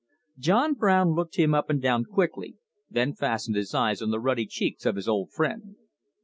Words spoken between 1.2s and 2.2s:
him up and down